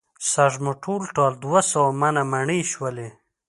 سږ 0.31 0.53
مو 0.63 0.71
ټول 0.83 1.01
ټال 1.15 1.33
دوه 1.43 1.61
سوه 1.71 1.89
منه 2.01 2.21
مڼې 2.31 2.59
شولې. 2.71 3.09